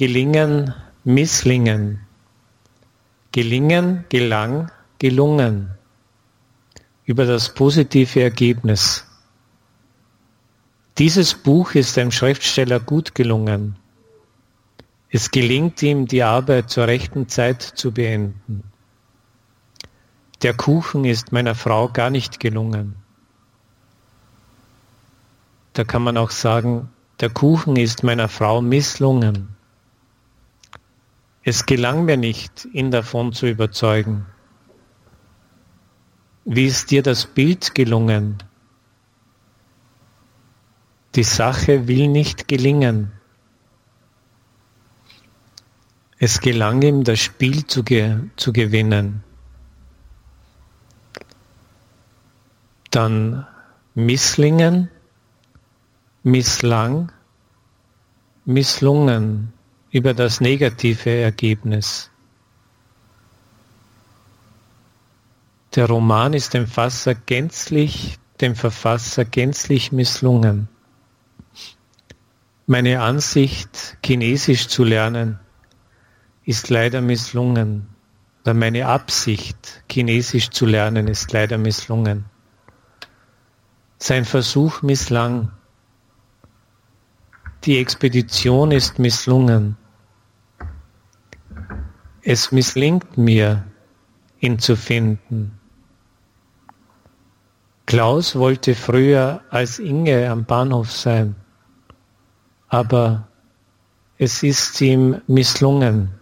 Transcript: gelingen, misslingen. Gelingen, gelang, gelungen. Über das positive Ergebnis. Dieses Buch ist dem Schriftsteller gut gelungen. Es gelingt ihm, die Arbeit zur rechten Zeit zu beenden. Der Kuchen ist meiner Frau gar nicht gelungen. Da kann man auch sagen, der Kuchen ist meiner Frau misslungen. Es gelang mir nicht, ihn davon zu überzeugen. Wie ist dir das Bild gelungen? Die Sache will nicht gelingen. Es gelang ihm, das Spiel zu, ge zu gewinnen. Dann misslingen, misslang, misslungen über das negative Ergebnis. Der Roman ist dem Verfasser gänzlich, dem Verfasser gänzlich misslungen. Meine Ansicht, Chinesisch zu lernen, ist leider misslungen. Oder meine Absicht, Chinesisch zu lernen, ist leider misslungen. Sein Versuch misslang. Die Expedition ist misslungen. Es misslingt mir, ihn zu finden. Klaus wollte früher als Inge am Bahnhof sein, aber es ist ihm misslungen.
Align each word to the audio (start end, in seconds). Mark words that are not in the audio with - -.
gelingen, 0.00 0.74
misslingen. 1.04 2.00
Gelingen, 3.32 4.06
gelang, 4.08 4.72
gelungen. 4.98 5.72
Über 7.04 7.26
das 7.26 7.52
positive 7.52 8.22
Ergebnis. 8.22 9.04
Dieses 10.96 11.34
Buch 11.34 11.74
ist 11.74 11.98
dem 11.98 12.12
Schriftsteller 12.12 12.80
gut 12.80 13.14
gelungen. 13.14 13.76
Es 15.10 15.30
gelingt 15.30 15.82
ihm, 15.82 16.06
die 16.06 16.22
Arbeit 16.22 16.70
zur 16.70 16.86
rechten 16.86 17.28
Zeit 17.28 17.60
zu 17.60 17.92
beenden. 17.92 18.62
Der 20.40 20.54
Kuchen 20.54 21.04
ist 21.04 21.30
meiner 21.30 21.54
Frau 21.54 21.90
gar 21.90 22.08
nicht 22.08 22.40
gelungen. 22.40 22.96
Da 25.74 25.84
kann 25.84 26.02
man 26.02 26.16
auch 26.16 26.30
sagen, 26.30 26.88
der 27.20 27.28
Kuchen 27.28 27.76
ist 27.76 28.02
meiner 28.02 28.30
Frau 28.30 28.62
misslungen. 28.62 29.59
Es 31.42 31.64
gelang 31.64 32.04
mir 32.04 32.18
nicht, 32.18 32.66
ihn 32.72 32.90
davon 32.90 33.32
zu 33.32 33.46
überzeugen. 33.46 34.26
Wie 36.44 36.66
ist 36.66 36.90
dir 36.90 37.02
das 37.02 37.26
Bild 37.26 37.74
gelungen? 37.74 38.42
Die 41.14 41.22
Sache 41.22 41.88
will 41.88 42.08
nicht 42.08 42.46
gelingen. 42.46 43.12
Es 46.18 46.40
gelang 46.40 46.82
ihm, 46.82 47.04
das 47.04 47.20
Spiel 47.20 47.66
zu, 47.66 47.82
ge 47.84 48.18
zu 48.36 48.52
gewinnen. 48.52 49.24
Dann 52.90 53.46
misslingen, 53.94 54.90
misslang, 56.22 57.10
misslungen 58.44 59.54
über 59.90 60.14
das 60.14 60.40
negative 60.40 61.10
Ergebnis. 61.10 62.10
Der 65.74 65.86
Roman 65.86 66.32
ist 66.32 66.54
dem 66.54 66.66
Verfasser 66.66 67.14
gänzlich, 67.14 68.18
dem 68.40 68.56
Verfasser 68.56 69.24
gänzlich 69.24 69.92
misslungen. 69.92 70.68
Meine 72.66 73.02
Ansicht, 73.02 73.96
Chinesisch 74.04 74.68
zu 74.68 74.84
lernen, 74.84 75.38
ist 76.44 76.70
leider 76.70 77.00
misslungen. 77.00 77.88
Oder 78.42 78.54
meine 78.54 78.86
Absicht, 78.86 79.82
Chinesisch 79.90 80.50
zu 80.50 80.66
lernen, 80.66 81.08
ist 81.08 81.32
leider 81.32 81.58
misslungen. 81.58 82.24
Sein 83.98 84.24
Versuch 84.24 84.82
misslang. 84.82 85.52
Die 87.64 87.78
Expedition 87.78 88.72
ist 88.72 88.98
misslungen. 88.98 89.76
Es 92.22 92.52
misslingt 92.52 93.16
mir, 93.16 93.64
ihn 94.40 94.58
zu 94.58 94.76
finden. 94.76 95.58
Klaus 97.86 98.36
wollte 98.36 98.74
früher 98.74 99.42
als 99.50 99.78
Inge 99.78 100.30
am 100.30 100.44
Bahnhof 100.44 100.92
sein, 100.92 101.34
aber 102.68 103.26
es 104.18 104.42
ist 104.42 104.80
ihm 104.80 105.22
misslungen. 105.26 106.10